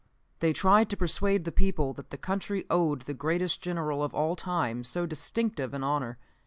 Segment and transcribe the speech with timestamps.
[0.39, 4.35] They tried to persuade the people that the country owed the greatest General of all
[4.35, 6.17] time so distinctive an honor.